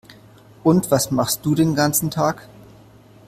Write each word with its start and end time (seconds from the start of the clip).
Und 0.63 0.89
was 0.89 1.11
machst 1.11 1.45
du 1.45 1.53
den 1.53 1.75
ganzen 1.75 2.09
Tag? 2.09 2.49